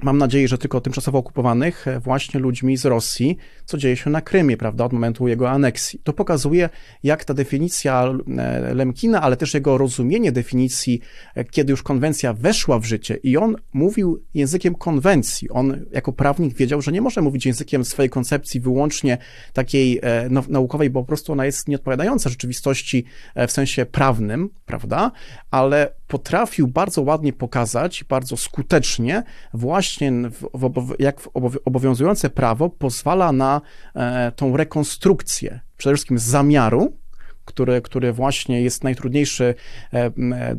[0.06, 4.22] mam nadzieję, że tylko tymczasowo okupowanych e, właśnie ludźmi z Rosji, co dzieje się na
[4.22, 6.00] Krymie, prawda, od momentu jego aneksji.
[6.04, 6.70] To pokazuje,
[7.04, 11.02] jak ta definicja e, Lemkina, ale też jego rozumienie definicji,
[11.36, 15.50] e, kiedy już konwencja weszła w życie i on mówił językiem konwencji.
[15.50, 19.18] On jako prawnik wiedział, że nie może mówić językiem swojej koncepcji wyłącznie
[19.54, 20.02] takiej
[20.50, 23.06] naukowej, bo po prostu ona jest nieodpowiadająca rzeczywistości
[23.48, 25.12] w sensie prawnym, prawda,
[25.52, 31.22] ale potrafił bardzo ładnie pokazać, bardzo skutecznie właśnie w, w, jak
[31.66, 33.62] obowiązujące prawo pozwala na
[33.96, 36.98] e, tą rekonstrukcję, przede wszystkim zamiaru,
[37.46, 39.56] który, który właśnie jest najtrudniejszy,
[39.94, 40.12] e, e,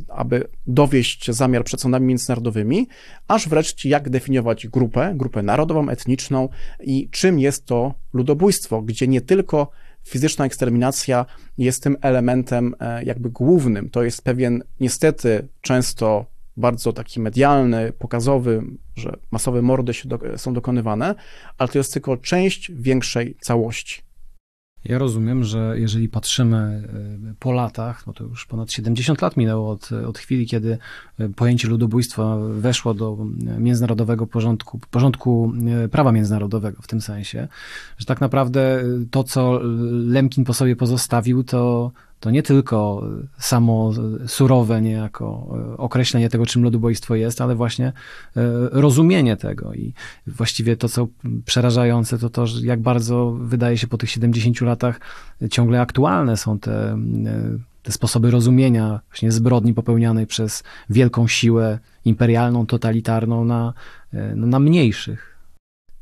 [0.09, 2.88] aby dowieść zamiar przed sądami międzynarodowymi,
[3.28, 6.48] aż wreszcie jak definiować grupę, grupę narodową, etniczną
[6.80, 9.70] i czym jest to ludobójstwo, gdzie nie tylko
[10.07, 11.27] fizyczna eksterminacja
[11.59, 13.90] jest tym elementem e, jakby głównym.
[13.90, 18.62] To jest pewien, niestety, często bardzo taki medialny, pokazowy,
[18.97, 21.14] że masowe mordy do, są dokonywane,
[21.59, 24.06] ale to jest tylko część większej całości.
[24.88, 29.70] Ja rozumiem, że jeżeli patrzymy e, po latach, no to już ponad 70 lat minęło
[29.70, 30.79] od, od chwili, kiedy
[31.18, 33.18] e, pojęcie ludobójstwa weszło do
[33.59, 35.53] międzynarodowego porządku, porządku
[35.85, 37.49] e, prawa międzynarodowego w tym sensie,
[37.99, 39.61] że tak naprawdę to, co
[39.92, 43.02] Lemkin po sobie pozostawił, to to nie tylko
[43.38, 43.92] samo
[44.26, 47.92] surowe niejako e, określenie tego, czym ludobójstwo jest, ale właśnie e,
[48.72, 49.74] rozumienie tego.
[49.74, 49.92] I
[50.26, 51.07] właściwie to, co
[51.44, 55.00] przerażające, to to, jak bardzo wydaje się po tych 70 latach
[55.50, 56.98] ciągle aktualne są te, e,
[57.83, 63.72] te sposoby rozumienia właśnie zbrodni popełnianej przez wielką siłę imperialną, totalitarną na,
[64.37, 65.37] na mniejszych.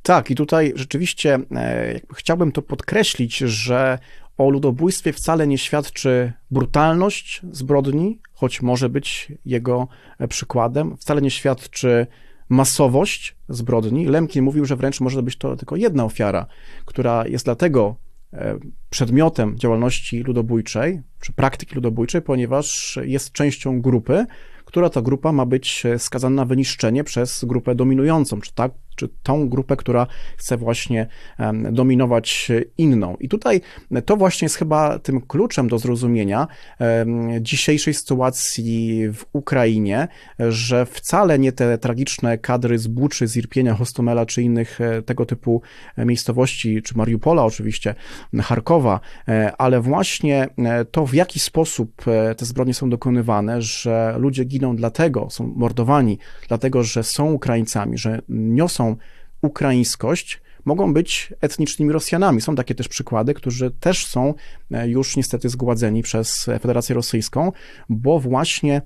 [0.02, 1.38] Tak, i tutaj rzeczywiście
[2.14, 3.98] chciałbym to podkreślić, że
[4.38, 11.30] o ludobójstwie wcale nie świadczy brutalność zbrodni, choć może być jego e, przykładem, wcale nie
[11.30, 12.06] świadczy
[12.48, 14.06] masowość zbrodni.
[14.06, 16.46] Lemkin mówił, że wręcz może być to tylko jedna ofiara,
[16.84, 17.96] która jest dlatego
[18.32, 18.58] e,
[18.90, 24.26] przedmiotem działalności ludobójczej, czy praktyki ludobójczej, ponieważ jest częścią grupy,
[24.64, 29.08] która to grupa ma być e, skazana na wyniszczenie przez grupę dominującą, czy tak, czy
[29.22, 31.06] tą grupę, która chce właśnie
[31.72, 33.16] dominować inną.
[33.20, 33.60] I tutaj
[34.04, 36.46] to właśnie jest chyba tym kluczem do zrozumienia
[37.40, 44.26] dzisiejszej sytuacji w Ukrainie, że wcale nie te tragiczne kadry z Buczy, z Irpienia, Hostomela
[44.26, 45.62] czy innych e, tego typu
[45.98, 47.94] miejscowości, czy Mariupola oczywiście,
[48.42, 52.04] Charkowa, e, ale właśnie e, to, w jaki sposób
[52.36, 58.22] te zbrodnie są dokonywane, że ludzie giną dlatego, są mordowani, dlatego, że są Ukraińcami, że
[58.28, 58.83] niosą
[59.42, 62.40] ukraińskość, mogą być etnicznymi Rosjanami.
[62.40, 64.34] Są takie też przykłady, którzy też są
[64.70, 67.52] e, już niestety zgładzeni przez Federację Rosyjską,
[67.88, 68.82] bo właśnie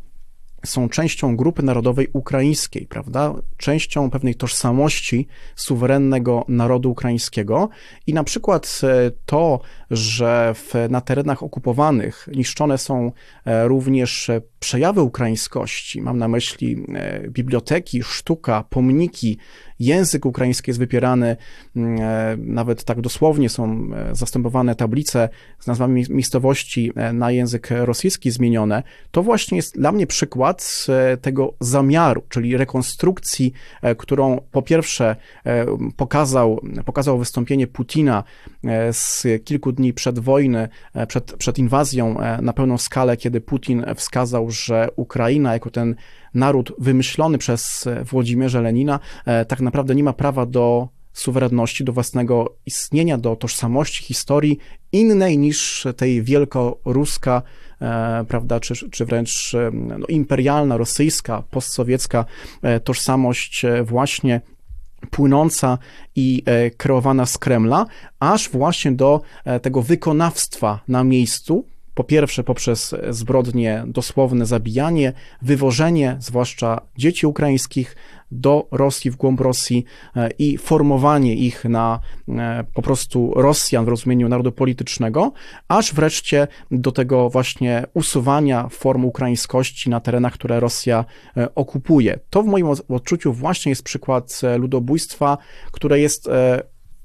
[0.67, 3.35] są częścią grupy narodowej ukraińskiej, prawda?
[3.57, 7.69] Częścią pewnej tożsamości suwerennego narodu ukraińskiego.
[8.07, 13.13] I na przykład e, to, że w, na terenach okupowanych niszczone są
[13.45, 16.87] e, również przejawy ukraińskości, mam na myśli
[17.29, 19.39] biblioteki, sztuka, pomniki,
[19.81, 21.37] język ukraiński jest wypierany,
[21.77, 27.69] mm, e, nawet tak dosłownie są e, zastępowane tablice z nazwami miejscowości e, na język
[27.71, 30.87] rosyjski zmienione, to właśnie jest dla mnie przykład
[31.21, 33.53] tego zamiaru, czyli rekonstrukcji,
[33.99, 35.17] którą po pierwsze
[35.97, 38.25] pokazał, pokazał wystąpienie Putina
[38.93, 40.69] z kilku dni przed wojny,
[41.09, 45.95] przed, przed inwazją na pełną skalę, kiedy Putin wskazał, że Ukraina jako ten
[46.35, 52.55] naród wymyślony przez Włodzimierza Lenina e, tak naprawdę nie ma prawa do suwerenności, do własnego
[52.67, 54.59] istnienia, do tożsamości, historii
[54.93, 57.43] innej niż tej wielkoruska,
[57.81, 62.25] e, prawda, czy, czy wręcz e, no, imperialna, rosyjska, postsowiecka
[62.85, 64.41] tożsamość właśnie
[65.11, 65.79] płynąca
[66.17, 66.43] i
[66.77, 67.87] kreowana z Kremla,
[68.21, 69.21] aż właśnie do
[69.63, 71.65] tego wykonawstwa na miejscu,
[71.99, 77.97] po pierwsze poprzez zbrodnie, dosłowne zabijanie, wywożenie, zwłaszcza dzieci ukraińskich,
[78.31, 79.85] do Rosji, w głąb Rosji
[80.17, 85.33] e, i formowanie ich na e, po prostu Rosjan w rozumieniu narodu politycznego,
[85.69, 91.05] aż wreszcie do tego właśnie usuwania form ukraińskości na terenach, które Rosja
[91.37, 92.19] e, okupuje.
[92.31, 95.39] To w moim odczuciu właśnie jest przykład ludobójstwa,
[95.73, 96.29] które jest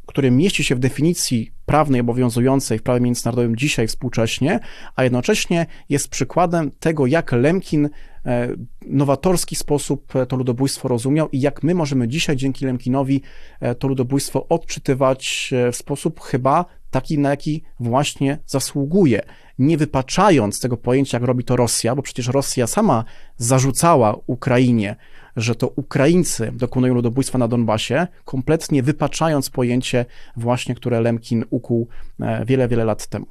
[0.06, 4.60] który mieści się w definicji prawnej obowiązującej w prawie międzynarodowym dzisiaj współcześnie,
[4.96, 7.90] a jednocześnie jest przykładem tego, jak Lemkin
[8.26, 8.50] e,
[8.88, 13.22] nowatorski sposób to ludobójstwo rozumiał i jak my możemy dzisiaj dzięki Lemkinowi
[13.60, 19.22] e, to ludobójstwo odczytywać e, w sposób chyba taki, na jaki właśnie zasługuje,
[19.60, 23.04] nie wypaczając tego pojęcia, jak robi to Rosja, bo przecież Rosja sama
[23.38, 24.96] zarzucała Ukrainie,
[25.36, 30.06] że to Ukraińcy dokonują ludobójstwa na Donbasie, kompletnie wypaczając pojęcie
[30.38, 31.88] właśnie, które Lemkin ukuł
[32.20, 33.26] e, wiele, wiele lat temu.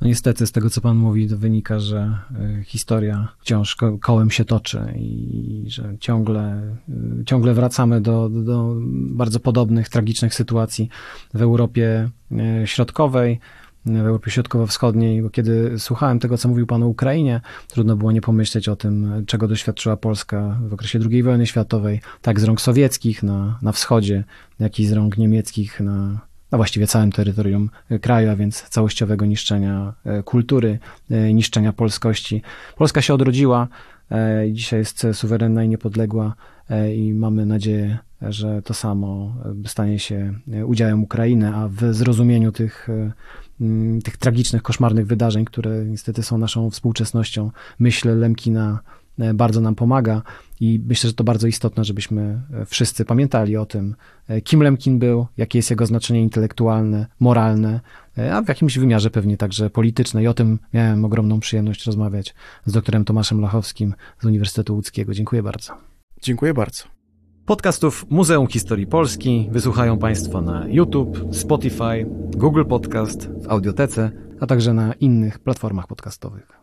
[0.00, 4.44] No niestety z tego, co pan mówi, to wynika, że e, historia wciąż kołem się
[4.44, 10.88] toczy i że ciągle, e, ciągle wracamy do, do bardzo podobnych, tragicznych sytuacji
[11.34, 12.10] w Europie
[12.64, 13.40] Środkowej
[13.86, 18.20] w Europie Środkowo-Wschodniej, bo kiedy słuchałem tego, co mówił Pan o Ukrainie, trudno było nie
[18.20, 23.22] pomyśleć o tym, czego doświadczyła Polska w okresie II wojny światowej, tak z rąk sowieckich
[23.22, 24.24] na, na wschodzie,
[24.60, 29.94] jak i z rąk niemieckich na, na właściwie całym terytorium kraju, a więc całościowego niszczenia
[30.04, 30.78] e, kultury,
[31.10, 32.42] e, niszczenia polskości.
[32.76, 33.68] Polska się odrodziła,
[34.10, 36.34] e, dzisiaj jest suwerenna i niepodległa
[36.94, 39.34] i mamy nadzieję, że to samo
[39.66, 40.34] stanie się
[40.66, 42.88] udziałem Ukrainy, a w zrozumieniu tych
[44.04, 47.50] tych tragicznych, koszmarnych wydarzeń, które niestety są naszą współczesnością.
[47.78, 48.80] Myśl Lemkina
[49.18, 50.22] e, bardzo nam pomaga
[50.60, 53.96] i myślę, że to bardzo istotne, żebyśmy e, wszyscy pamiętali o tym,
[54.28, 57.80] e, kim Lemkin był, jakie jest jego znaczenie intelektualne, moralne
[58.32, 60.22] a w jakimś wymiarze pewnie także polityczne.
[60.22, 62.34] I o tym miałem ogromną przyjemność rozmawiać
[62.66, 65.14] z doktorem Tomaszem Lachowskim z Uniwersytetu Łódzkiego.
[65.14, 65.72] Dziękuję bardzo.
[66.22, 66.99] Dziękuję bardzo.
[67.50, 74.74] Podcastów Muzeum Historii Polski wysłuchają Państwo na YouTube, Spotify, Google Podcast, w Audiotece, a także
[74.74, 76.59] na innych platformach podcastowych.